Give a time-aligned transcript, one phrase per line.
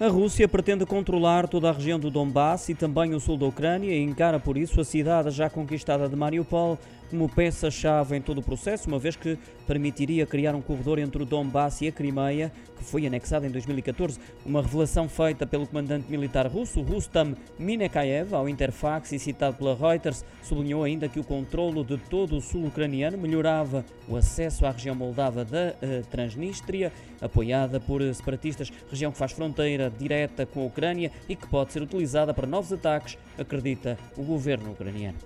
[0.00, 3.90] A Rússia pretende controlar toda a região do Donbass e também o sul da Ucrânia
[3.90, 6.78] e encara por isso a cidade já conquistada de Mariupol
[7.10, 11.26] como peça-chave em todo o processo, uma vez que permitiria criar um corredor entre o
[11.26, 14.18] Donbass e a Crimeia, que foi anexada em 2014.
[14.44, 20.24] Uma revelação feita pelo comandante militar russo, Rustam Minekaev, ao Interfax e citado pela Reuters,
[20.42, 24.94] sublinhou ainda que o controlo de todo o sul ucraniano melhorava o acesso à região
[24.94, 31.10] moldava da uh, Transnistria, apoiada por separatistas, região que faz fronteira direta com a Ucrânia
[31.28, 35.18] e que pode ser utilizada para novos ataques, acredita o governo ucraniano.